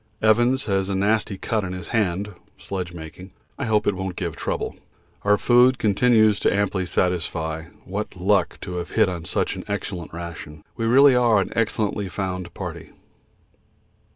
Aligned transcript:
Evans 0.19 0.65
has 0.65 0.89
a 0.89 0.95
nasty 0.95 1.37
cut 1.37 1.63
on 1.63 1.73
his 1.73 1.89
hand 1.89 2.33
(sledge 2.57 2.91
making). 2.91 3.31
I 3.59 3.65
hope 3.65 3.85
it 3.85 3.93
won't 3.93 4.15
give 4.15 4.35
trouble. 4.35 4.75
Our 5.21 5.37
food 5.37 5.77
continues 5.77 6.39
to 6.39 6.51
amply 6.51 6.87
satisfy. 6.87 7.65
What 7.85 8.15
luck 8.15 8.57
to 8.61 8.77
have 8.77 8.89
hit 8.89 9.07
on 9.07 9.25
such 9.25 9.55
an 9.55 9.63
excellent 9.67 10.11
ration. 10.11 10.63
We 10.75 10.85
really 10.87 11.15
are 11.15 11.39
an 11.39 11.53
excellently 11.55 12.09
found 12.09 12.51
party. 12.55 12.93